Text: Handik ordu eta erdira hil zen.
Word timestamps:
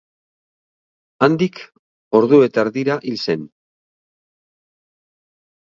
Handik 1.27 1.61
ordu 2.21 2.41
eta 2.47 2.65
erdira 2.69 2.97
hil 3.11 3.21
zen. 3.29 3.47